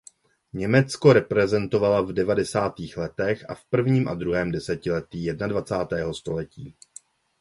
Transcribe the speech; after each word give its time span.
Německo 0.53 1.13
reprezentovala 1.13 2.01
v 2.01 2.13
devadesátých 2.13 2.97
letech 2.97 3.49
a 3.49 3.53
v 3.55 3.65
prvním 3.65 4.07
a 4.07 4.13
druhém 4.13 4.51
desetiletí 4.51 5.23
jednadvacátého 5.23 6.13
století. 6.13 6.75